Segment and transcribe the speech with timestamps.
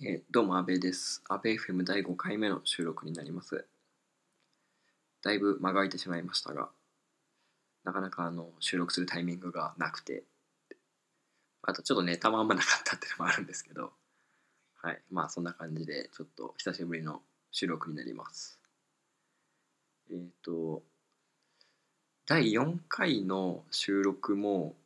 [0.00, 1.24] えどうも、安倍です。
[1.28, 3.66] 安倍 FM 第5回目の収録になります。
[5.24, 6.68] だいぶ間が空いてしまいましたが、
[7.82, 10.22] なかなかあの収録するタイミングがなくて、
[11.62, 13.90] あとちょっとネタもあんまなかったっていうのもあるんですけど、
[14.76, 17.20] はい、まあそんな感じで、ちょっと久しぶりの
[17.50, 18.60] 収録になります。
[20.12, 20.84] えっ、と、
[22.24, 24.76] 第4回の収録も、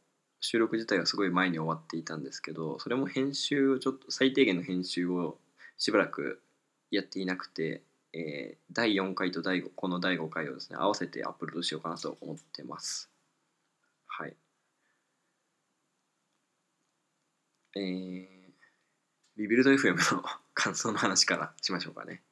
[0.42, 5.38] 収録自体はすごい前に終わっていたんですけどそれも編集をちょっと最低限の編集を
[5.78, 6.42] しばらく
[6.90, 7.82] やっていなくて、
[8.12, 13.10] えー第4回と第5この第5回をですね合わせてアップロードしようかなと思ってます。
[14.06, 14.36] はい。
[17.76, 18.26] えー、
[19.36, 20.22] ビビルド FM の
[20.54, 22.22] 感想の話からしましょうかね。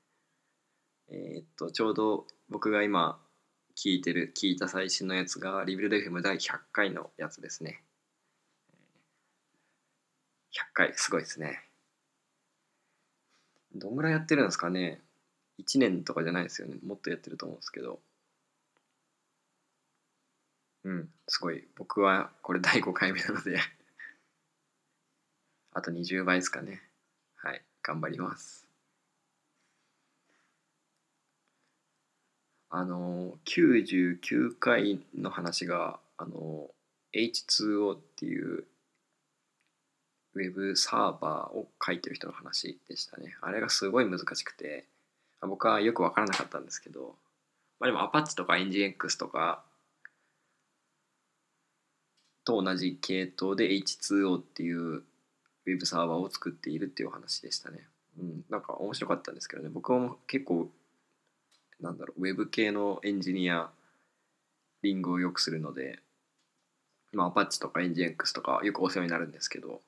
[1.08, 3.20] えーっとちょうど僕が今
[3.76, 7.82] 聞いてる聞いた最新のやつがリビルド FM 第100回のやつですね。
[10.72, 11.62] 回すごいですね。
[13.74, 15.00] どんぐらいやってるんですかね。
[15.60, 16.76] 1年とかじゃないですよね。
[16.84, 18.00] もっとやってると思うんですけど。
[20.84, 21.64] うんすごい。
[21.76, 23.60] 僕はこれ第5回目なので。
[25.72, 26.82] あと20倍ですかね。
[27.36, 28.66] はい頑張ります。
[32.72, 36.70] あの99回の話があの
[37.12, 38.64] H2O っていう
[40.34, 43.36] ウェブサーバーを書いてる人の話でしたね。
[43.40, 44.86] あれがすごい難しくて、
[45.40, 47.16] 僕はよく分からなかったんですけど、
[47.78, 49.62] まあ、でも Apache とか NGX とか
[52.44, 57.86] と同じ系統で H2O っていうウェブサーバーを作っているっていう話でしたね。
[58.18, 60.68] うん、なんか面白かったんですけどね、僕も結構、
[61.80, 63.70] なんだろう、ウェブ系のエンジニア
[64.82, 66.00] リングをよくするので、
[67.12, 69.80] まあ、Apache とか NGX とかよくお世話になるんですけど、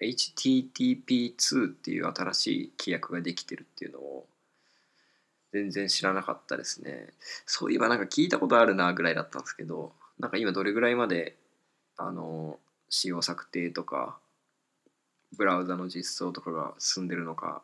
[0.00, 4.26] HTTP2 っていう新しい規約ができてるっていうのを
[5.52, 7.08] 全然知らなかったですね。
[7.44, 11.34] そういえばなんか聞いたことあるなぐらいだったんですけど、なんか今どれぐらいまで
[11.96, 14.18] あの仕様策定とか
[15.36, 17.62] ブラウザの実装とかが進んでるのか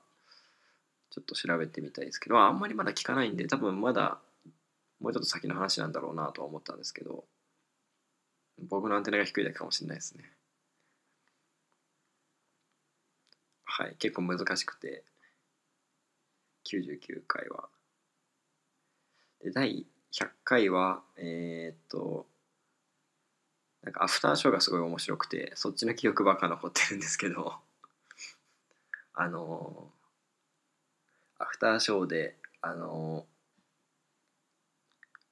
[1.10, 4.18] ちょっと調べてみたいですけど、あんまりまだ聞かないんで多分まだ
[5.00, 7.24] もうちょっと先の話なんだろうなとは思ったんですけど、
[8.68, 10.24] 僕のアンテナが低いだけかもしれないですね。
[13.78, 15.04] はい、結構難しくて、
[16.64, 17.68] 99回は。
[19.44, 22.26] で、第100回は、えーっと、
[23.82, 27.60] なんかアフターショーがすごい面白くて、そっちの記憶ばっか残ってるんですけど、
[29.12, 29.92] あの
[31.38, 33.26] アフターショーで、あの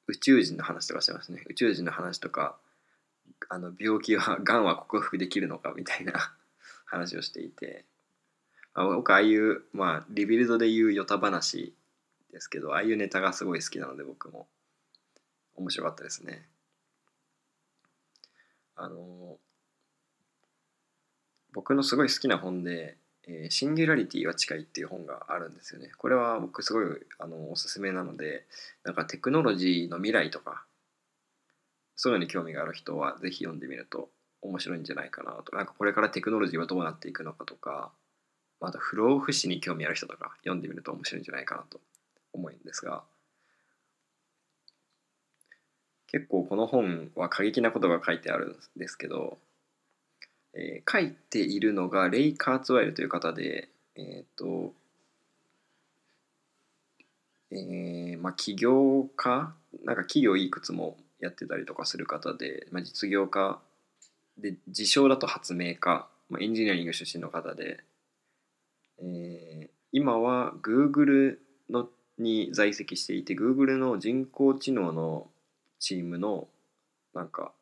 [0.07, 1.43] 宇宙人の話とかしてますね。
[1.49, 2.59] 宇宙人の話とか、
[3.49, 6.37] あの病気は、がんは克服できるのかみたいな
[6.85, 7.87] 話をしていて、
[8.75, 11.75] あ僕ああいう、まあ、リビルドでいうヨタ話
[12.33, 14.47] ですけどああいうネタがすごい好きなので僕も。
[15.57, 16.47] 面白かったですね。
[18.77, 19.37] あの
[21.53, 22.97] 僕のすごい好きな本で
[23.29, 25.93] 「えーシンギュラリティは近い」っていう本があるんですよね。
[25.97, 26.87] これは僕すごい
[27.19, 28.47] あのおすすめなので
[28.83, 30.65] なんかテクノロジーの未来とか
[31.95, 34.11] そういうのに興味がある人はぜひ読んでみると
[34.43, 35.55] 面白いんじゃないかなと。
[35.55, 37.93] なんかこれからテクノロジーはどうなっていくのかとか
[38.67, 41.81] あと不老不死に興味ある人とか読んでみると面白いんじゃないかなと
[42.33, 43.03] 思うんですが
[46.09, 49.39] 結構この本は過激なことが書いてあるんですけど、
[50.55, 54.73] えー書いているのがレイ・カーツワイルという方でえっ、と
[57.51, 59.53] えーまあ起業家
[59.85, 63.59] なんか企業いくつもやってたりとかする方で、まあ、実業家
[64.39, 67.81] で自称だと発明家、まあ、エンジニアリング出身の方で
[69.01, 71.39] えー今は Google
[71.71, 71.89] の
[72.19, 75.29] に在籍していて Google の人工知能の
[75.79, 76.49] チームの
[77.15, 77.53] なんか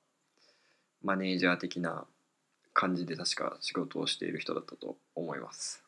[1.02, 2.06] マネージャー的な
[2.72, 5.84] 感じで確か仕事をしている人だったと思います。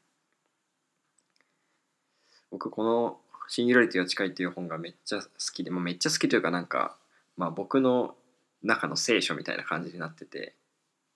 [2.50, 3.18] 僕この
[3.48, 6.98] 「シンギュラリティは近い」っていう本がめっちゃ好きで、まあ、めっちゃ好きというかなんか、
[7.38, 8.16] まあ、僕の
[8.62, 10.54] 中の聖書みたいな感じになってて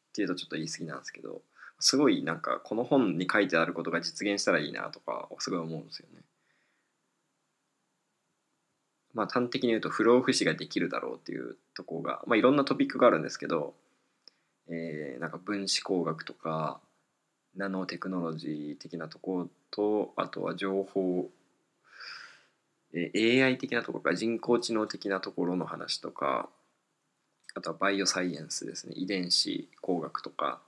[0.08, 1.42] っていうとちょっと言い過ぎなんですけど
[1.80, 6.22] すごいなんかこの本に書いてあることが実現したらいいなとかすごい思うんですよね。
[9.14, 13.74] まあ端的に言うと不老不死ができるだろうっていうところが、まあ、いろんなトピックがあるんですけど、
[14.68, 16.80] えーなんか分子工学とか
[17.56, 21.30] ナノテクノロジー的なとことあとは情報、
[22.92, 26.48] えー AI 的なところか人工知能的なところの話とか
[27.54, 30.60] あとはバイオサイエンスですね遺伝子工学とか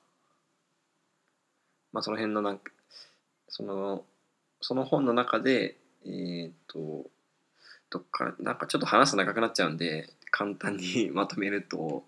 [1.92, 2.70] まあ、その辺のなんか
[3.48, 4.04] その
[4.60, 7.10] その本の中でえーっと
[7.90, 12.04] どっからなんかちょっと話すと長くなっちゃうんで簡単にまとめると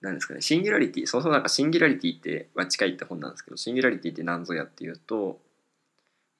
[0.00, 5.38] 何ですかねシンギュラリティそもそもなんかシンギュラリティっては近いって本なんですけどシンギュラリティって何ぞやっていうと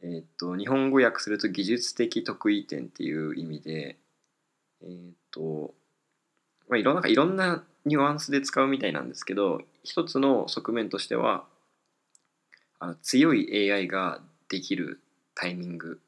[0.03, 3.97] えーっと日本語訳すると技術的得意点っていう意味で
[4.83, 5.75] えーっと
[6.69, 11.45] まあいろんないろんなニュアンスで使うみたいなんですけど一つの側面としては
[12.83, 15.01] あの強い AI ができる
[15.37, 16.01] タイミング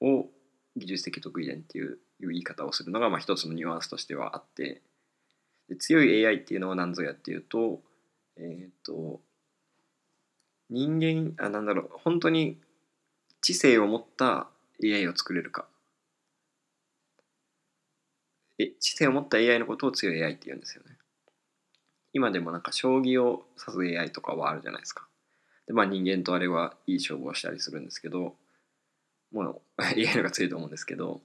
[0.00, 0.26] を
[0.74, 4.82] 技術的得意点っていう言い方をするのがまあ一つのニュアンスとしてはあって
[5.68, 7.80] で強い AI っていうのは何ぞやっていうと
[8.36, 9.20] えっ、と
[10.70, 12.58] 人間あなんだろう本当に
[13.40, 14.48] 知性を持った
[14.82, 15.66] AI を作れるか。
[18.58, 20.96] え知性を持った AI のことを強い AI って言うんですよね。
[22.12, 25.06] 今でもなんか将棋を指す AI とかはあるじゃないですか。
[25.66, 28.34] でまあ人間とあれはいい勝負をしたりするんですけど
[29.32, 31.20] もう AI のが強いと思うんですけど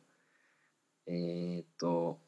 [1.07, 2.19] えーっと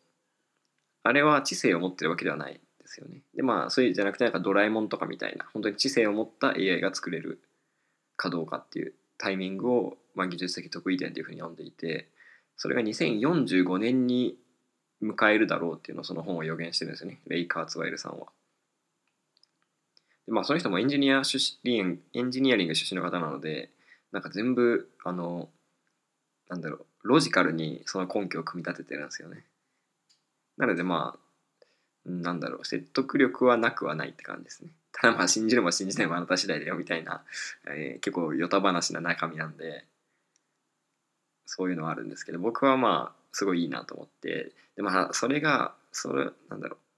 [1.04, 7.42] あれは知性を持ってるわけではないですよねでまあそういうじゃなくてなんかドラえもんとかみたいな本当に知性を持った AI が作れる
[8.18, 12.10] かどうかっていうタイミングを、まあ、技術的得意点というふうに呼んでいて
[12.58, 14.36] それが2045年に
[15.02, 18.28] 迎えるだろうっていうのをその本を予言してるんですよねレイ・カーツワイルさんは。
[20.30, 23.70] まあその人もエンジニア出身エンジニアリング出身の方なので
[24.12, 25.50] なんか全部あの
[26.50, 29.44] なんだろうロジカルにその根拠を組み立ててるんですよね。
[30.58, 34.72] なのでまあなんだろう説得力はなくはないって感じですね。
[34.92, 37.24] ただまあ信じるも信じないもあなた次第だよみたいな、
[37.68, 39.86] えー結構ヨタ話な中身なんで
[41.46, 46.89] そういうのはあるんですけど僕はまあすごいいいなと思ってでまあそれがそれなんだろう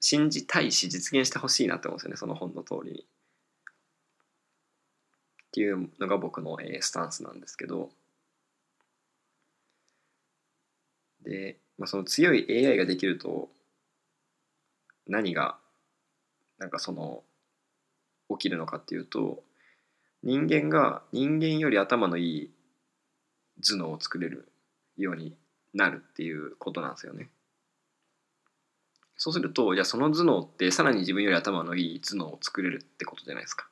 [0.00, 3.06] 信じたいし実現してほしいなと思うんですよねその本の通りに。
[5.48, 7.90] っていうのが僕の、えースタンスなんですけど
[11.24, 13.48] で、まあ、その強い AI ができると
[15.06, 15.58] 何が
[16.58, 17.22] なんかその
[18.30, 19.42] 起きるのかっていうと
[20.22, 22.50] 人間が人間より頭のいい
[23.62, 24.48] 頭脳を作れる
[24.96, 25.34] ように
[25.74, 27.28] なるっていうことなんですよね。
[29.22, 33.68] そうするとじゃあその頭脳ってさらに自分より頭のいい頭脳を作れるってことじゃないですか。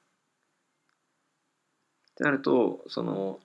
[2.10, 3.40] ってなるとその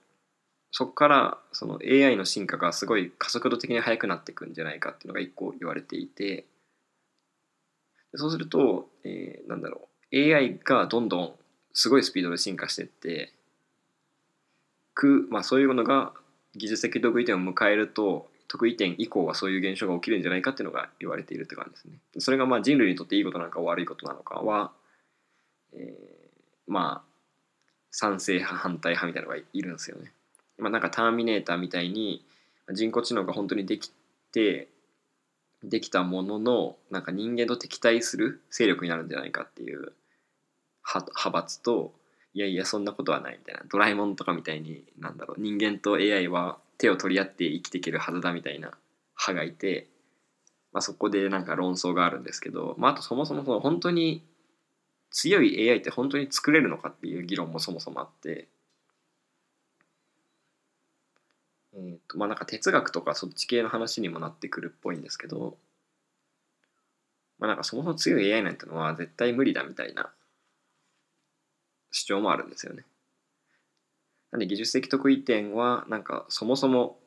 [0.70, 6.44] そこからその AI の進化がすごい加速度的に速くなっていくんじゃないかっていうのが一個言われていて
[8.14, 11.32] そうすると、えーなんだろう AI がどんどん
[11.72, 13.32] すごいスピードで進化していって
[14.92, 16.12] く、まあ、そういうものが
[16.54, 21.98] 技術的得意点を迎えると得意点以降はそういう現象が起きるんじゃないかっていうのが言われているって感じですね。
[22.18, 24.72] それがまあ人類にとっていいことなのか悪いことなのかは、
[25.72, 26.14] えー
[26.66, 27.14] まあ
[27.90, 30.12] 賛成派反対派みたいなのがいるんですよね。
[30.58, 32.24] まあ、なんかターミネーターみたいに
[32.72, 33.92] 人工知能が本当にでき
[34.32, 34.68] て
[35.62, 39.92] できたもののなんか人間と敵対する勢力になるんじゃないかっていう
[40.84, 41.92] 派派閥と
[42.34, 48.72] いやいやそんなことはないみたいなドラえもんとかみたいになんだろう人間と AI は手を取り合って生きていけるはずだみたいな
[49.18, 49.88] 派がいて、
[50.72, 54.24] まあ、そこでなんか論争があるんですけど、まあ、あとそもそもその本当に
[55.10, 58.48] 強い AI って本当に作れるのかっていう議論もそもそもあって。
[61.76, 65.56] えーとまあなんか哲学とかそっち系の話にもなってくるっぽいんですけど
[67.38, 70.12] まあなんかそもそも強い AI なんてのは絶対無理だみたいな
[71.90, 72.84] 主張もあるんですよね。
[74.34, 76.98] なんで技術的得意点はなんかそもそも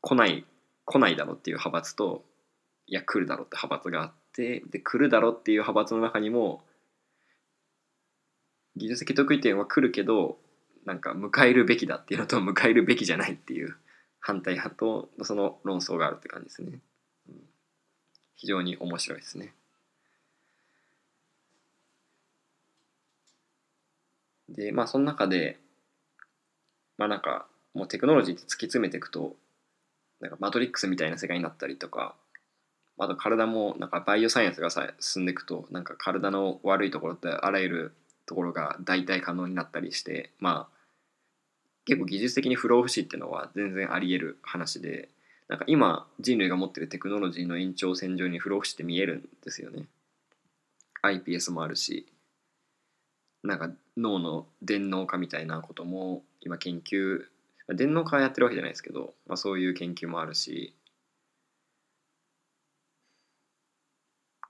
[0.00, 0.46] 来ない
[0.86, 2.24] 来ないだろっていう派閥と
[2.86, 6.62] いや来るだろうって派閥があってで来るだろうっていう派閥の中にも
[8.76, 10.38] 技術的得意点は来るけど
[10.86, 13.76] なんか迎えるべきだっていうのと迎えるべきじゃないっていう
[14.20, 16.78] 反対派とその論争があるって感じですね。
[18.36, 19.52] 非常に面白いですね。
[24.48, 25.59] でまあその中で
[27.00, 29.34] まあなんかもうテクノロジーって突き詰めていくと
[30.20, 32.14] なんかマトリックスみたいな世界になったりとか
[32.98, 37.94] あと体もなんかバイオサイエンスがさ進んでいくとなんか体の悪いところってあらゆる
[38.26, 40.76] ところが代替可能になったりしてまあ
[41.86, 45.08] 結構技術的に不老不死っていうのは全然あり得る話で
[45.48, 49.86] なんか今人類が持ってるテクノロジーの延長線上に不老不死って見えるんですよね。
[51.02, 52.06] iPS もあるし
[53.42, 57.24] なんか脳の電脳化みたいなことも今研究
[57.68, 60.74] あ電脳化はやってるわけじゃないですけど、まあ、そういう研究もあるし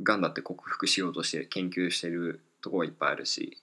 [0.03, 3.63] がんだって克服しようとして研究してるとこはいっぱいあるし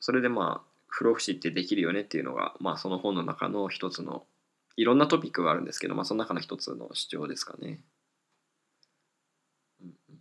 [0.00, 4.26] それでまあ不老不死ってできるよねっていうのが、まあ、その本の中の一つの
[4.76, 7.80] いろんなトピックがあるんですけど、まあ、その中の一つの主張ですかね。
[9.80, 10.18] うんうん、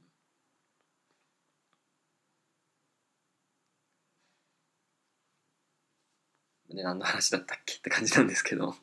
[6.78, 8.76] で何の話だったっけって感じなんですけど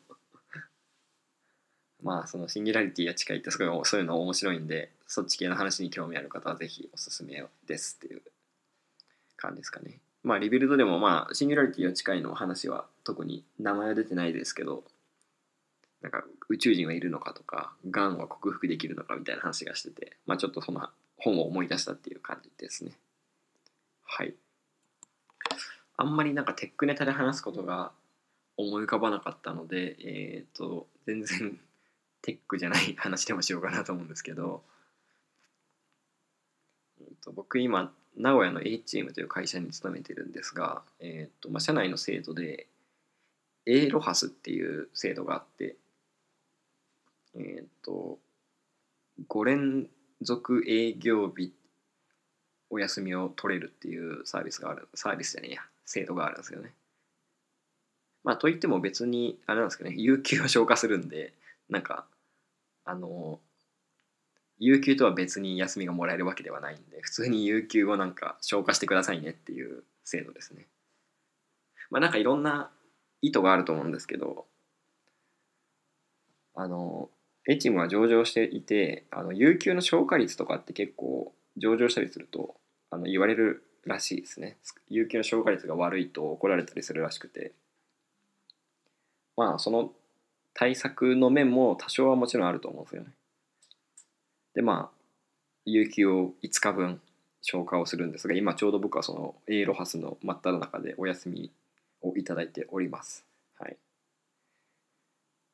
[2.03, 8.23] まあそのシンギュラリティや近いってすごいそういうの面白いんでそっち系の話に興味ある方はぜひおすすめですっていう
[9.37, 10.01] 感じですかね。
[10.23, 14.85] まあリビルドでもまあシンギュラリティや近いの話は特に名前は出てないですけど
[16.01, 22.93] なんか宇宙人はいるのかとかがんは克服できるのかみたいな話がしててまあちょっとその本を思い出したっていう感じですね。
[24.05, 24.35] はい。
[25.97, 27.93] あんまりなんかテックネタで話すことが
[28.57, 31.59] 思い浮かばなかったので、えっ、ー、と、全然
[32.25, 34.63] テックじゃない話でもしようかなと思うんですけど、
[37.01, 42.67] えー、と僕今名古屋の A チームという会社に勤めてるんですが、えーとまあ、社内の制度で
[43.67, 45.77] A ロハスっていう制度があって
[47.35, 48.19] えっ、ー、と
[49.29, 49.89] 5連
[50.23, 51.53] 続営業日
[52.71, 55.63] お休みを取れるっていうサービスがあるサービスじゃねえや。
[55.85, 56.73] 制度があるんですよね。
[58.23, 59.97] まあといっても別にあれなんですけどね。
[59.99, 61.35] 有給を消化するんで
[61.69, 62.07] なんか
[62.85, 63.41] あの
[64.59, 70.67] 有給とは別に休みがもらえるわけではないんで普通に有給をなんか消化してくださいねっていう制度ですね。
[71.91, 72.71] まあなんかいろんな
[73.21, 74.47] 意図があると思うんですけど
[76.55, 77.11] あの
[77.49, 82.55] A チームは上場していてあの有給の消化率とかって結構上場したりすると
[82.91, 84.57] あの言われるらしいですね
[84.89, 87.53] 有給の消化率が悪いと怒られたりするらしくて
[89.37, 89.93] まあその
[90.55, 93.09] 対策の面も多少はもちろんあると思うんですよね。
[94.55, 94.99] でまあ
[95.65, 97.01] 有給を5日分
[97.43, 101.51] 消化をするんですが今ちょうど僕はその A ロハスの真っ只中でお休み
[102.03, 103.25] をいただいております。
[103.59, 103.77] はい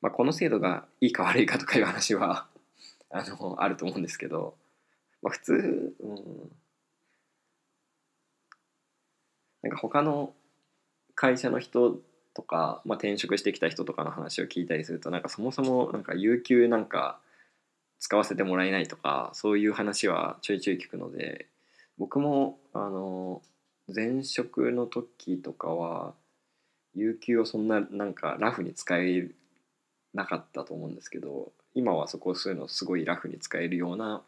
[0.02, 2.46] まあ、この制度がいいか悪いかとかいう話は
[3.10, 4.54] あのあると思うんですけど、
[5.22, 6.50] まあ、普通、うん、
[9.62, 10.32] なんか他の
[11.14, 11.98] 会社の人
[12.34, 17.18] とか、まあ、転職してきた人とかの話を聞いたりするとなんかそもそもなんか有給なんか
[17.98, 21.46] 使わせてもらえないとかそういう話はちょいちょい聞くので
[21.98, 23.42] 僕もあの
[23.94, 26.14] 前職の時とかは
[26.94, 29.28] 有給をそんななんかラフに使え
[30.14, 34.22] なかったと思うんですけど今はそこをそういうのすごいラフに使えるような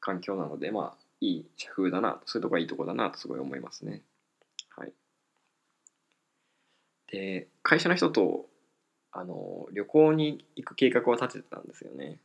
[0.00, 4.00] 環境なのでまあいい社風だなそういうとこがいいとこだなとすごい思いますね。
[4.76, 4.92] はい。
[7.10, 8.46] で会社の人と
[9.12, 12.18] あの旅行に行く計画を立ててたんですよね。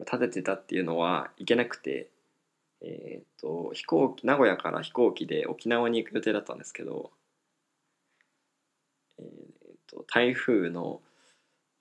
[0.00, 2.08] 立ててたっていうのは行けなくて
[2.82, 7.10] えっ、ー、と飛行機名古屋から飛行機で沖縄に行く予定だったんですけど
[9.18, 9.28] えっ、ー、
[9.86, 11.00] と台風の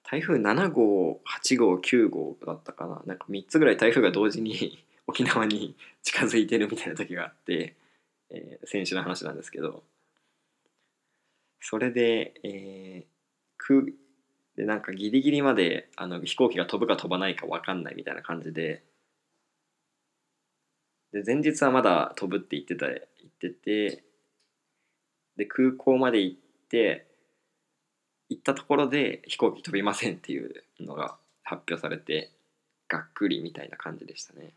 [0.04, 3.02] 台風7号8号9号だったかな。
[3.06, 7.76] なんか3つぐらい台風が同時に 沖縄に近づいてるみたいな時があって、
[8.34, 9.84] えー、先週の話なんですけど
[11.62, 13.94] それで、えー、
[14.58, 18.84] でなんかギリギリまであの飛行機が飛ぶか飛ばないか分かんないみたいな感じで
[21.12, 24.04] で前日はまだ飛ぶって言ってた言ってて
[25.38, 26.38] で空港まで行っ
[26.70, 27.08] て
[28.30, 32.32] 行ったところで飛行機飛びませんっていうのが発表されて
[32.88, 34.54] がっくりみたいな感じでしたね。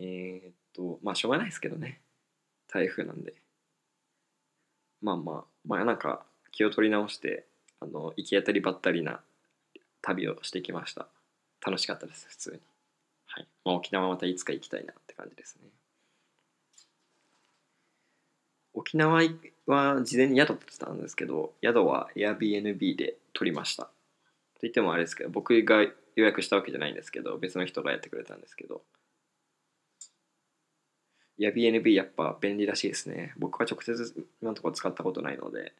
[0.00, 2.00] えー、っとまあしょうがないですけどね。
[2.68, 3.34] 台風なんで。
[5.00, 7.44] まあまあまあなんか気を取り直して
[7.80, 9.20] あの行き当たりばったりな
[10.02, 11.06] 旅をしてきました。
[11.64, 12.60] 楽しかったです普通に。
[13.26, 15.68] はい、まあ、沖縄またいつか行きたいなって感じですね。
[18.74, 19.22] 沖縄
[19.66, 23.84] は事前に宿取ってたんですけど宿は Airbnb で取りました。
[23.84, 23.90] と
[24.62, 25.82] 言ってもあれですけど僕が
[26.16, 28.82] 予約したわけじゃないんですけど別の人がやってくれたんですけど
[31.38, 33.32] Airbnb やっぱ便利らしいですね。
[33.38, 35.72] 僕は直接今のところ使ったことないので。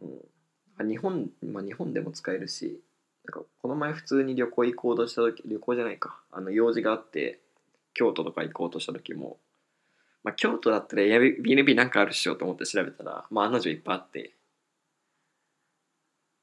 [0.00, 2.80] うん、日本、まあ日本でも使えるし、
[3.24, 6.20] なんかこの前普通に旅行行こうとした時、旅行じゃないか。
[6.30, 7.40] あの用事があって、
[7.92, 9.38] 京都とか行こうとした時も、
[10.22, 14.32] まあ京都だったら BNB なんかあるっしょと思って調べたら、まあ案の定いっぱいあって、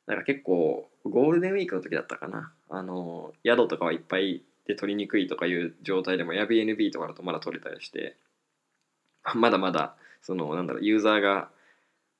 [0.05, 2.53] なんか結構ゴールデンウィークの時だったかな。
[2.70, 8.15] あの、宿とかはいっぱいで取りにくいとかいう状態でも Airbnb とかだとまだ取れたりして
[9.36, 11.50] まだまだそのなんだろうユーザーが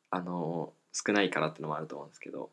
[0.10, 2.50] あの少ないからっていうのもあると思うんですけど、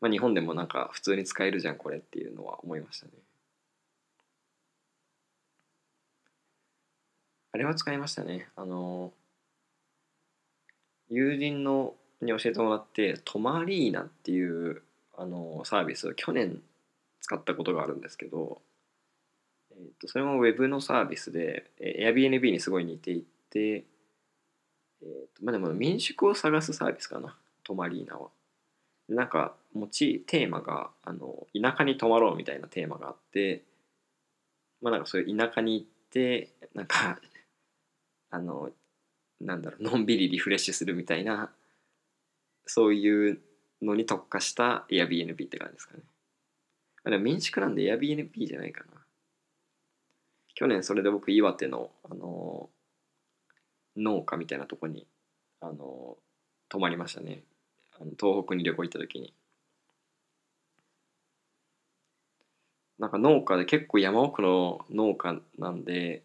[0.00, 3.12] まあ、日本でもなんか普通に使えるじゃんこれっていうのは思いましたね。
[7.52, 8.48] あれは使いましたね。
[8.56, 9.12] あの
[11.08, 14.82] 友人のに教えてもらってトマリーナっていう
[15.16, 16.60] あのサービスを去年
[17.20, 18.60] 使ったことがあるんですけど、
[19.72, 25.04] えー、とそれもウェブのサービスで、えー、Airbnb にすごい似ていて、えー
[25.36, 28.28] とまあ、でも民宿を探すサービスかなトマリーナは。
[29.08, 33.62] なんか持ちテーマがあの田舎に泊まろうみたいなテーマがあって
[34.82, 37.20] まあなんかそういう田舎に行ってなんか
[38.30, 38.70] あの
[39.40, 41.50] なんだろうのんびりリフレッシュするみたいな
[42.66, 43.38] そういう
[43.82, 46.02] のに特化した Airbnb って感じですかね。
[47.04, 49.00] あでも民宿なんで Airbnb じゃないかな。
[50.54, 52.70] 去年それで僕岩手の、あの
[53.96, 55.06] 農家みたいなとこに、
[55.60, 56.16] あの
[56.68, 57.42] 泊まりましたね。
[58.00, 59.32] あの東北に旅行行った時に。
[62.98, 66.22] なんか農家で結構山奥の農家なんで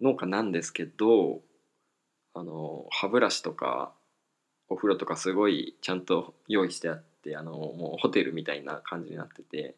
[0.00, 1.40] 農家なんですけど
[2.34, 3.92] あの歯ブラシとか
[4.68, 9.74] お風呂とかすごいちゃんと用意してあってあのもうホテルみたいな感じになってて、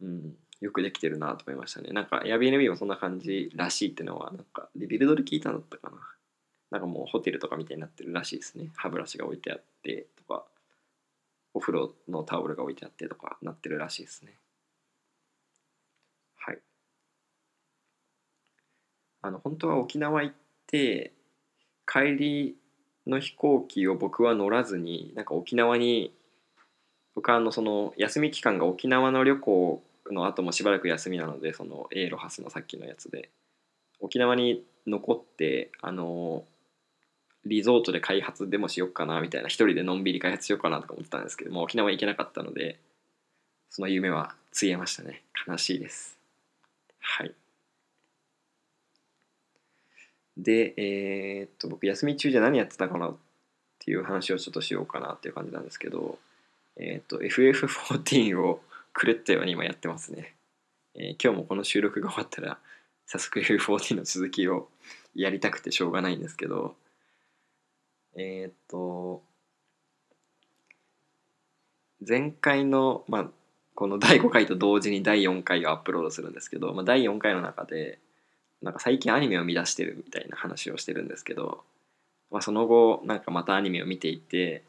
[0.00, 1.90] うん、よくできてるなと思いましたね。
[1.90, 5.96] なんか Airbnb もそんな感じらしいってのはなんかリビルドで聞いたんだったかな。
[6.70, 8.70] なんかもうホテルとかみたいになってるらしいですね。
[8.76, 10.44] 歯ブラシが置いてあってとか
[11.54, 14.34] お風呂のタオルが置いてあってとかなってるらしいですね。
[16.36, 16.58] はい。
[19.22, 20.36] あの本当は沖縄行っ
[20.66, 21.12] て
[21.86, 22.56] 帰り
[23.06, 26.12] の飛行機を僕は乗らずになんか沖縄に
[27.14, 33.30] 僕はあのその休み期間が沖縄の旅行の後もしばらく休みなのでそのエーロハスのさっきのやつで。
[34.00, 36.44] 沖縄に残ってあの
[37.44, 42.78] リゾートで開発でもしよっかなみたいな一人でのんびり開発しようかなとか思ってたんですけども沖縄行けなかったので
[43.70, 45.22] その夢はついえましたね。
[45.46, 46.18] 悲しいです。
[46.98, 47.32] はい。
[50.36, 53.16] で、えー、っと、僕、休み中じゃ何やってたかなっ
[53.78, 56.18] ていう話をちょっとしようかなっていう感じなんですけど、
[56.76, 58.62] えー、っと、FF14 を
[58.94, 60.34] 狂ったように今やってますね。
[60.94, 62.58] えー、今日もこの収録が終わったら、
[63.06, 64.68] 早速 FF14 の続きを
[65.14, 66.74] やりたくてしょうがないんですけど、
[68.16, 69.22] えー、っと、
[72.06, 73.30] 前回の、まあ、
[73.74, 77.98] この第5回と同時に第4回をアップロードするんですけど、まあ、第4回の中で、
[78.62, 81.64] なんか最近アニメを見出してるみたいな話をしてるんですけど、
[82.30, 84.62] まあ、その後なんかまたアニメを見ていて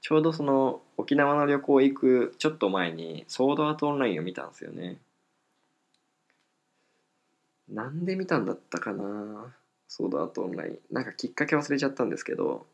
[0.00, 4.98] ちょうどその沖縄の旅行行くちょっと前にソードアートオンラインを見たんですよね。
[7.68, 9.54] なんで見たんだったかな？
[9.88, 10.78] ソードアートオンライン。
[10.90, 12.66] なんかきっかけ忘れちゃったんですけど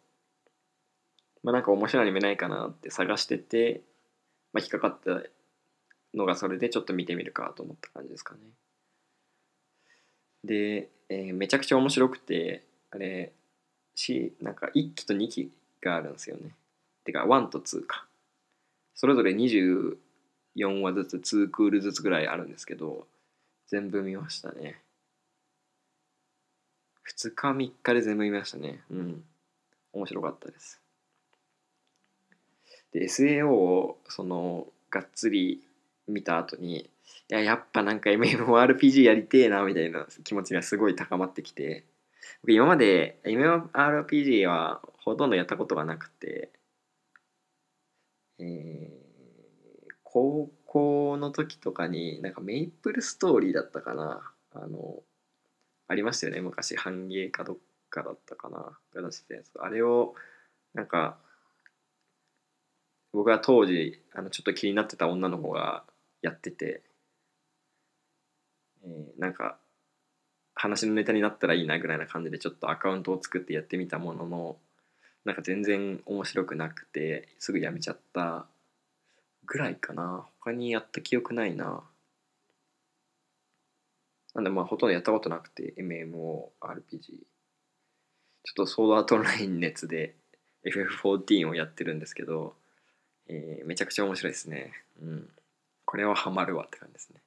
[1.43, 3.83] まあなんか面白いアニメないかなって探してて、
[4.53, 5.23] まあ、引っかかった
[6.17, 8.41] のがそれでちょっと見てみるかと思った感じですかね。
[10.45, 13.33] で、えー、めちゃくちゃ面白くてあれ
[13.95, 15.51] しなんか1期と2期
[15.83, 16.55] があるんですよね。
[17.05, 18.07] てか1と2か。
[18.95, 19.97] それぞれ24
[20.83, 23.07] 話ずつ2クールずつぐらいあるんですけど
[23.67, 24.81] 全部見ましたね。
[27.09, 28.83] 2日3日で全部見ましたね。
[28.91, 29.25] うん。
[29.93, 30.81] 面白かったです。
[32.93, 35.63] で SAO をそのがっつり
[36.09, 36.91] 見た後に
[37.31, 41.85] いややっぱなんか MMORPG やりてえなみたいな気持ちがすごい高まってきて。
[42.43, 46.51] 僕今まで MMORPG はほとんどやったことがなくて、
[48.39, 54.33] えー、高校の時とかになんかメイプルストーリーだったかな。
[54.53, 55.03] あの
[55.87, 56.41] ありましたよね。
[56.41, 57.57] 昔半芸かどっ
[57.91, 58.79] かだったかな。
[58.95, 59.51] が出してやつ。
[59.59, 60.15] あれを
[60.75, 61.19] なんか
[63.13, 65.85] 僕は当時あのちょっと気になってた女の子が
[66.23, 66.83] やってて。
[68.85, 69.59] えー、なんか
[70.55, 74.57] 話のネタになったらいいなぐらいな感じでちょっとアカウントを作ってやってみたものの
[75.25, 78.47] なんか全然面白くなくてすぐやめちゃった
[79.47, 80.27] ぐらいかな。
[80.41, 81.83] 他にやった記憶ないな。
[84.35, 87.01] なんでまあほとんどやったことなくて MMORPG
[88.43, 90.15] ちょっとソードアートオンライン熱で
[90.65, 92.55] FF14 をやってるんですけど、
[93.29, 94.73] えー、めちゃくちゃ面白いですね。
[95.03, 95.29] うん。
[95.85, 97.21] これはハマるわって感じですね。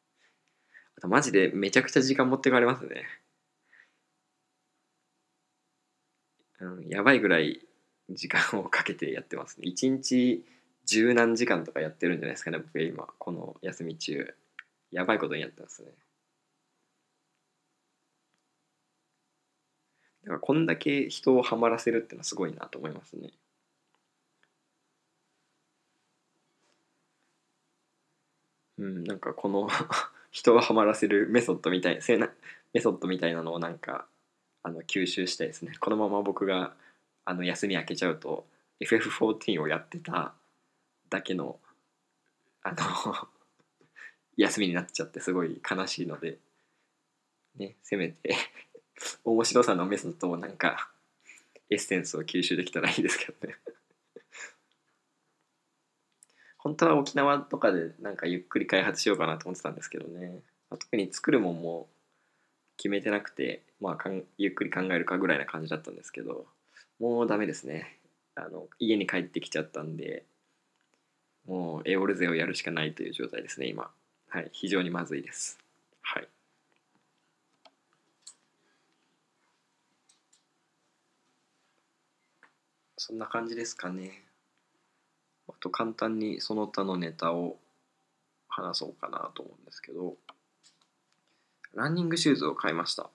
[1.07, 3.05] マジでめちゃくちゃ時間持ってかれますね。
[6.59, 7.59] うんやばいぐらい
[8.09, 9.67] 時間をかけてやってますね。
[9.67, 10.45] 一日
[10.85, 14.33] 十何時間とかやってるんじゃないですかね、僕今、この休み中。
[14.91, 15.89] やばいことにやってますね。
[20.23, 23.31] だからこんだけ人をハマらせるってのはすごいなと思いますね。
[28.77, 29.67] うん、なんかこの
[30.33, 32.29] 人をハマらせるメソッドみたいせな
[32.73, 34.07] メソッドみたいなのをなんか
[34.63, 35.73] あの吸収したいですね。
[35.79, 36.73] このまま僕が
[37.23, 38.45] あの休み明けちゃうと
[38.81, 40.33] FF14 をやってた
[41.09, 41.59] だけの
[42.63, 42.77] あの
[44.35, 46.39] 休みになっちゃってすごい悲しいので
[47.55, 48.35] ねせめて
[49.23, 50.89] 面白さのメソッドをなんか
[51.69, 53.55] エッセンスを吸収できたらいいですけどね。
[56.63, 61.87] 本当は沖縄とかでなんかゆっくり開発しようかなと思ってたんですけどね、まあ特に作るもんも
[62.77, 66.45] 決めてなくて、まあ、かんゆっくり考えるかぐらいな感じだったんですけど
[66.99, 67.97] もうダメですね。
[68.35, 70.23] あの家に帰ってきちゃったんで
[71.45, 73.91] もうエオルゼをやるしかないという状態ですね今。
[74.29, 75.59] はい非常にまずいです。
[76.01, 76.27] はい。
[82.97, 84.23] そんな感じですかね。
[85.49, 87.57] あと簡単にその他のネタを
[88.47, 90.15] 話そうかなと思うんですけど
[91.73, 93.09] ランニングシューズを買いました。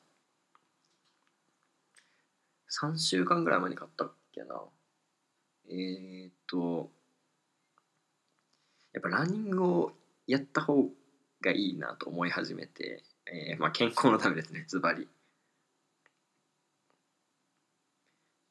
[2.71, 4.61] 3週間ぐらい前に買ったっけな。
[5.71, 6.91] えー、っと
[8.93, 9.93] やっぱランニングを
[10.27, 10.88] やった方
[11.41, 15.07] がいいなと思い始めて、えーまあ、健康のためですねズバリ。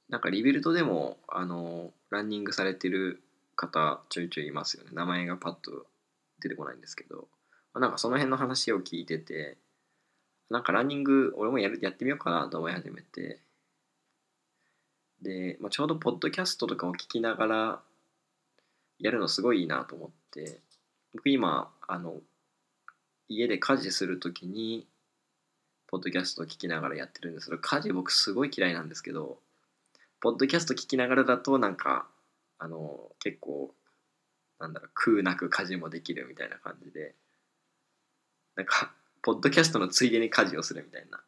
[0.07, 3.21] なんかリビルドでもあのランニングされてる
[3.57, 4.91] 方ちょいちょいいますよね。
[4.93, 5.85] 名前がパッと
[6.39, 7.27] 出てこないんですけど、
[7.73, 9.57] まなんかその辺の話を聞いてて
[10.49, 13.41] なんかランニング俺もやるやってみようかなと思い始めて。
[15.21, 17.81] で、まあ、ちょうどポッドキャストとかを聞きながら
[18.99, 20.61] やるのすごいいいなと思って。
[21.13, 22.21] 僕今あの
[23.27, 24.87] 家で家事する時に
[25.87, 29.39] ポッドキャストを聞きながらやってるんですけど家事僕すごい嫌いなんですけど
[30.21, 32.07] ポッドキャスト聞きながらだとなんか
[32.59, 33.73] あの結構
[34.59, 37.15] なんだろう空なく家事もできるみたいな感じで
[38.55, 38.91] なんか
[39.21, 41.21] ポッドキャストのついでに家事をするみたいな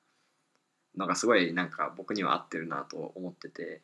[0.98, 3.82] のがすごいなんか僕には合ってるなと思ってて。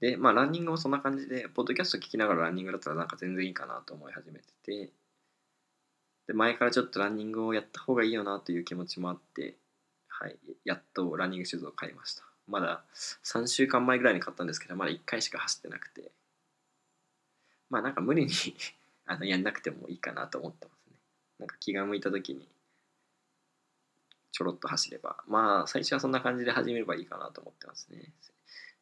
[0.00, 4.92] でまあランニングもそんな感じでポッドキャスト聞きながらランニングだったらなんか全然いいかなと思い始めてて。
[6.26, 9.58] で前からちょっとランニングをやった方がいいよなという気持ちもあって
[10.08, 12.33] はいやっとランニングシューズを買いました。
[12.46, 12.84] まだ
[13.24, 16.10] 3週間前ぐらいに買ったんですけどまだ1回しか走ってなくて。
[17.70, 18.30] まあなんか無理に
[19.06, 20.96] あのやんなくてもいいかなと思ってますね。
[21.38, 22.48] なんか気が向いた時に
[24.32, 25.22] ちょろっと走れば。
[25.26, 28.12] まあ最初はそんな感じで始めればいいかなと思ってますね。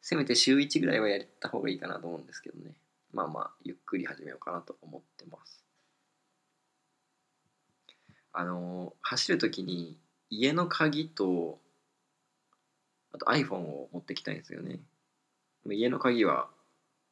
[0.01, 2.75] せめて週1ぐらいはやった方がいいかなと思うんですけどね。
[3.11, 5.63] まあまあゆっくり始めようかなと思ってます。
[8.31, 9.97] あの走る時に
[10.29, 11.59] 家の鍵と
[13.13, 14.79] あと iPhone を持ってきたいんですよね。
[15.71, 16.49] 家の鍵は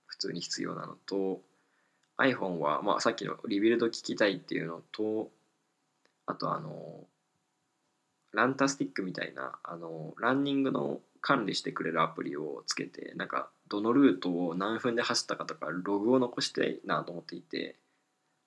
[0.08, 1.42] 普通に必要なのと
[2.18, 5.32] iPhone は、まあ、さっきのリビルド聞きたいっていうのと
[6.26, 7.06] あとあの
[8.34, 17.76] ランタスティックみたいなあのランニングの管理してくれるアプリをつけてなんかどのルートを何分で走ったかとかログを残したいなと思っていて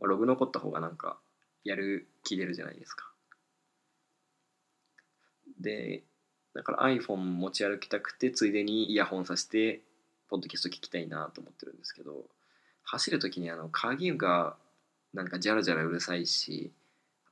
[0.01, 1.19] ログ残った方がなんか
[1.63, 3.11] やる気出るじゃないですか。
[5.61, 6.03] で
[6.55, 9.81] だから iPhone 持ち歩きたくてついでにイヤホンさせて
[10.29, 12.25] ポッドキャスト聞きたいなと思ってるんですけど
[12.85, 14.57] 走る時にあの鍵が
[15.13, 16.73] なんかジャラジャラうるさいし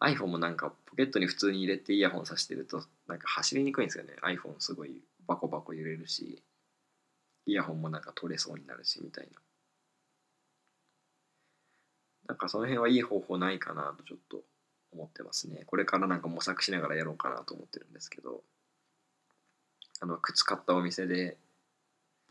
[0.01, 4.15] iPhone もなんかポケットに普通に入れてイヤホンさしてるとなんか走りにくいんですよね。
[4.23, 6.43] iPhone すごいバコバコ揺れるし
[7.47, 9.41] イヤホンもなんか取れそうになるしみたいな。
[12.29, 14.43] なんかその辺はいい方法ないかなとちょっと
[14.93, 15.63] 思ってますね。
[15.67, 18.43] これからなんか模索しながらやろうかなと思ってるんですけど。
[20.03, 21.37] あの靴買ったお店で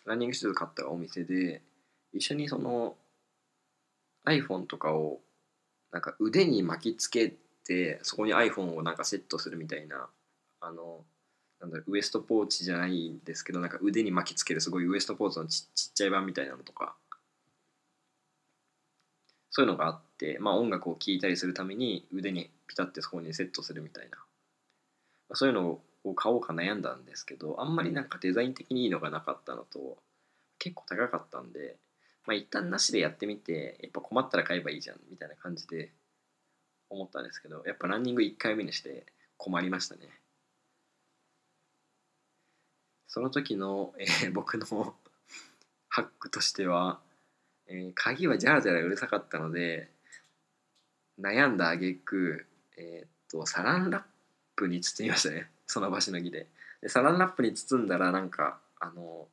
[0.05, 1.61] ランニングシューズ買ったお店で
[2.11, 2.95] 一緒にその
[4.27, 5.19] iPhone とかを
[5.93, 7.33] なんか腕に巻きつけ
[7.65, 10.09] てそこに iPhone をなんかセットするみたいな
[10.59, 10.99] あの
[11.61, 16.95] なんだろうウエストポーチじゃないんですけどなんか腕に巻きつけるすごいウエストポーチのちちっちゃい版みたいなのとか
[19.49, 24.23] そういうのがあって、まあ、音楽を聴いたりするために腕にピタッてそこにセットするみたいな、ま
[25.33, 29.97] あ、そういうのをを買おうか悩んだんですけどあんまりなんかデザイン的にいいのがなかったのと
[30.57, 31.77] 結構高かったんで、
[32.25, 35.91] まあ、一旦なしでやってみてやっぱ困ったら買えばいいじゃんみたいな感じで
[36.89, 39.05] 思ったんですけどやっぱランニング1回目にして
[39.37, 40.01] 困りましたね。
[43.07, 44.65] その時の、えー僕の
[45.89, 47.01] ハックとしては、
[47.67, 49.89] えー鍵はジャラジャラうるさかったので
[51.19, 52.45] 悩んだあげく、
[52.77, 54.03] えーっとサランラッ
[54.55, 55.49] プに包みましたね。
[55.71, 56.47] その場しのぎで。
[56.81, 59.27] でサランラップに包んだらなんかあの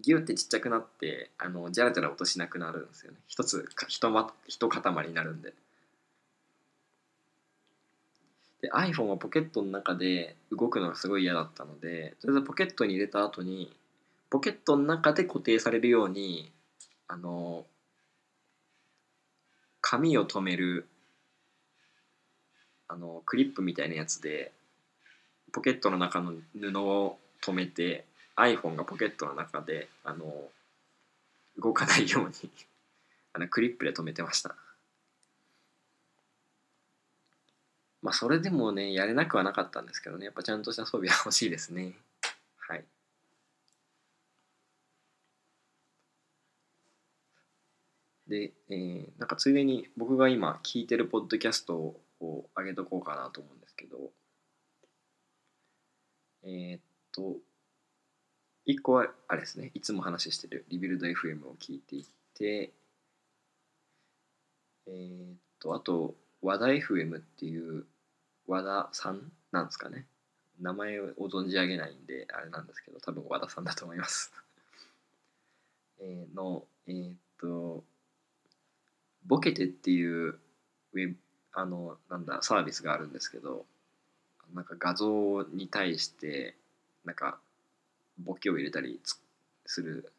[0.00, 3.18] ギュってちっちゃくなってあのジャラジャラ音しなくなるんですよね。
[3.28, 5.54] 一つかひとまひと塊になるんで。
[8.62, 13.72] で iPhone はポケットの中で動くのがすごい嫌だったのでとりあえずポケットに入れた後に
[14.28, 16.50] ポケットの中で固定されるように
[17.06, 17.64] あの
[19.80, 20.88] 紙を留める
[22.88, 24.52] あのクリップみたいなやつで
[25.56, 28.04] ポケットの中の布を留めて
[28.36, 30.50] iPhone がポケットの中であの
[31.56, 32.50] 動かないように
[33.32, 34.54] あのクリップで留めてました。
[38.02, 40.26] まあそれでもねやれなくはなかったんですけどね。
[40.26, 41.96] やっぱちゃんとした装備は欲しいですね。
[42.58, 42.84] はい。
[48.28, 54.12] で、えー、なんかついでに僕が今聞いてるポッドキャストを上げとこうかなと思うんですけど。
[56.46, 56.80] えー、っ
[57.12, 57.36] と
[58.64, 59.72] 一個はあれですね。
[59.74, 62.70] いつも話してるリビルド FM を聞いていて
[64.86, 67.84] えー、っとあと和田 FM っていう
[68.46, 70.06] 和田さんなんですかね。
[70.60, 74.32] 名前を存じ上げないんであれなんですけど多分和田さんだと思います。
[75.98, 77.84] え のえー、っと
[79.26, 81.16] ボケてっていうウェブ
[81.52, 83.66] あのなんだサービスがあるんですけど
[84.54, 86.54] なんか画像に対して
[87.04, 87.38] なんか
[88.18, 89.00] ボケを入れたり
[89.66, 90.12] する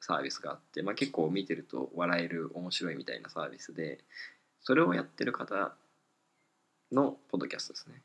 [0.00, 4.00] サービスがあって、まあ、結構見てると笑える面白いみたいなサービスで
[4.62, 5.72] それをやってる方
[6.92, 8.02] のポッドキャストですね。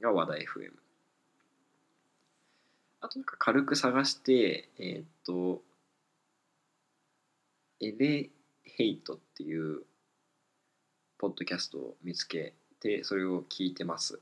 [0.00, 0.70] が話題 FM
[3.00, 5.62] あとなんか軽く探してえっ、と
[7.80, 8.30] エレ
[8.64, 9.82] ヘイトっていう
[11.18, 14.20] ポッドキャストを見つけてそれを聞いてます。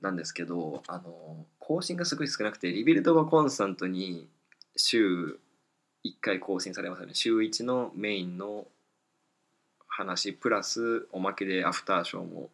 [0.00, 4.26] なんですけどあの更新がすごい少なくてリビルドはコンスタントに
[4.76, 5.38] 週
[6.04, 7.14] 1回更新されますよね。
[7.14, 8.66] 週1のメインの
[9.86, 12.50] 話プラスおまけでアフターショーも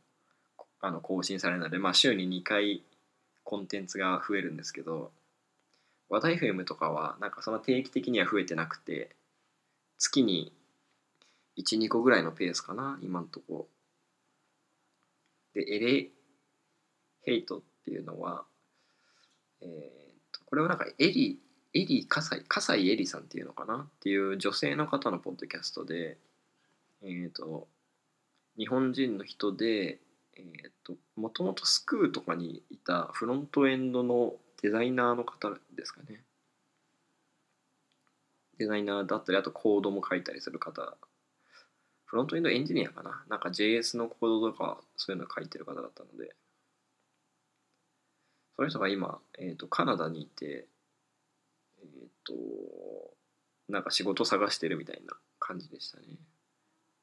[0.81, 2.83] あの更新されるので、まあ、週に2回
[3.45, 5.11] コンテンツが増えるんですけど
[6.09, 9.11] 話題 FM とかはなんかその定期的には増えてなくて
[9.99, 10.53] 月に
[11.63, 13.69] 12個ぐらいのペースかな今んとこ。
[15.55, 16.11] でエレ
[17.23, 18.45] ヘイトっていうのは
[19.61, 21.41] えー、とこれはなんかエリ
[21.75, 26.19] エリ葛西葛西エリさんっていうのかなっていう女性の方のポッドキャストで
[27.03, 27.69] えっ、ー、と
[28.57, 29.99] 日本人の人で
[30.37, 36.23] え、ー、ともともとスクーとかにいたフロントエンドのデザイナーの方ですかね。
[38.59, 40.97] デザイナーだったり、あとコードも書いたりする方、
[42.09, 43.23] フロントエンドエンジニアかな。
[43.29, 46.35] なんか JS のコードとかそういうの書いてる方だったので、
[48.57, 50.67] その人が今、えっ、ー、と、カナダにいて、
[51.79, 52.35] えっ、ー、と、
[53.69, 56.07] なんか仕事探してるみたいな感じでしたね。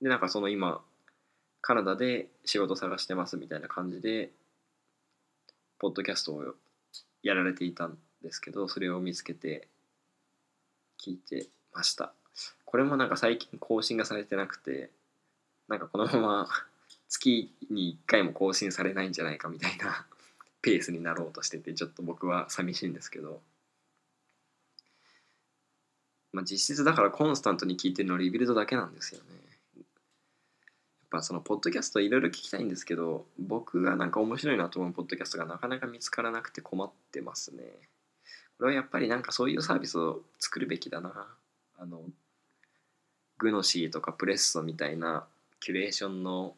[0.01, 0.81] で、なんかその今、
[1.61, 4.31] カナダで仕事探してますみたいな感じで、
[5.77, 6.55] ポッドキャストを
[7.21, 9.67] やられていたんですけど、それを見つけて、
[10.99, 12.11] 聞いてました。
[12.65, 14.89] これもなんか最近更新がされてなくて
[15.67, 16.47] なんかこのまま
[17.09, 20.05] 月に1回も更新されないんじゃないかみたいな
[20.61, 23.41] ペースになろうとしててちょっと僕は寂しいんですけど。
[26.31, 29.29] まあ実質だからコンスタントに聞いてるのリビルドだけなんですよね。
[29.77, 29.85] やっ
[31.09, 37.63] ぱそのポッドキャストいろいろ聞きたいんですけど僕がなんか面白いなと思うポッドキャストがなかなか見つからなくて困ってますね。
[38.57, 41.27] これはやっぱりなんかそういうサービスを作るべきだな。
[41.77, 42.03] あの、
[43.37, 45.27] グノシーとかプレッソみたいな
[45.59, 46.55] キュレーションの、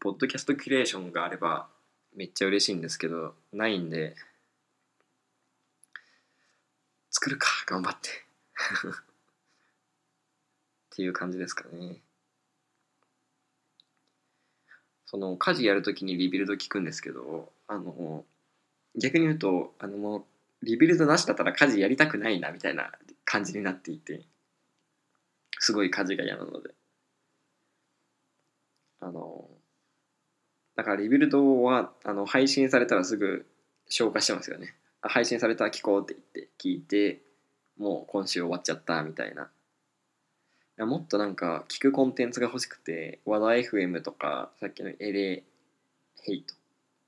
[0.00, 1.68] ポッドキャストキュレーションがあれば
[2.14, 4.14] めっちゃ嬉しいんですけど、ないんで、
[7.10, 8.10] 作るか、頑張って。
[8.88, 8.92] っ
[10.94, 12.00] ていう感じですかね。
[15.06, 18.24] その家事やるときにリビルド聞くんですけど、あの、
[18.94, 20.24] 逆に言うと、あのもう
[20.62, 22.92] Rebuild なしだったら家事やりたくないなみたいな
[23.24, 24.22] 感じになっていて
[25.58, 26.70] すごい家事が嫌なので
[29.02, 29.48] あの
[30.76, 33.44] だから Rebuild はあの配信されたらすぐ
[33.88, 34.74] 消化してますよね。
[35.02, 37.20] 配信されたら聞こうって言って聞いて
[37.76, 39.50] もう今週終わっちゃったみたいな。
[40.78, 45.44] もっとなんか聞くコンテンツが欲しくて和田 FM とかさっきのエレ
[46.22, 46.56] ヘイトっ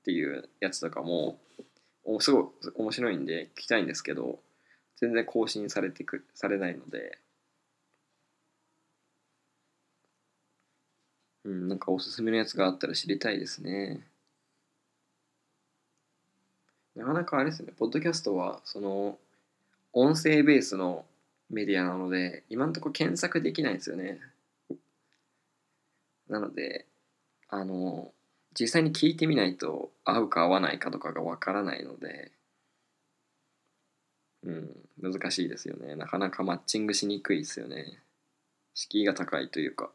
[0.03, 1.39] ていうやつとかも
[2.19, 4.39] すごい面白いんで聞きたいんですけど
[4.97, 7.19] 全然更新されてくされないので。
[11.45, 14.01] うんなんかおすすめのやつがあったら知りたいですね
[16.95, 19.17] なかなかあれですね、ポッドキャストは、その、
[19.91, 21.05] 音声ベースの
[21.49, 24.19] メディアなので、今のとこ検索できないですよね。
[26.29, 26.85] なので、
[27.49, 28.11] あの、
[28.57, 32.31] 実際に聞いてみないと合うか合わないかとかがわからないので、
[34.43, 35.95] うん、難しいですよね。
[35.95, 37.99] なかなかマッチングしにくいですよね。
[38.73, 39.89] 敷居が高いというか。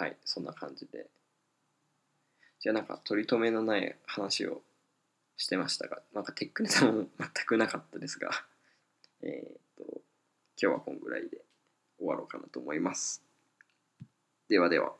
[0.00, 1.08] はい、そんな感じで。
[2.58, 4.62] じゃあなんか取り留めのない話を
[5.36, 8.30] してましたが、なんかテックネタも全くなかったですが、
[9.20, 10.00] えっと、
[10.56, 11.44] 今日はこんぐらいで
[11.98, 13.22] 終わろうかなと思います。
[14.48, 14.96] ではでは。